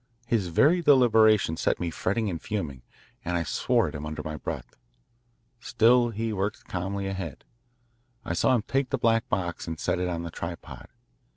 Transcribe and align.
His 0.25 0.47
very 0.47 0.81
deliberation 0.81 1.57
set 1.57 1.79
me 1.79 1.91
fretting 1.91 2.27
and 2.27 2.41
fuming, 2.41 2.81
and 3.23 3.37
I 3.37 3.43
swore 3.43 3.87
at 3.87 3.93
him 3.93 4.03
under 4.03 4.23
my 4.23 4.35
breath. 4.35 4.75
Still, 5.59 6.09
he 6.09 6.33
worked 6.33 6.65
calmly 6.65 7.05
ahead. 7.05 7.43
I 8.25 8.33
saw 8.33 8.55
him 8.55 8.63
take 8.63 8.89
the 8.89 8.97
black 8.97 9.29
box 9.29 9.67
and 9.67 9.79
set 9.79 9.99
it 9.99 10.07
on 10.09 10.23
the 10.23 10.31
tripod. 10.31 10.87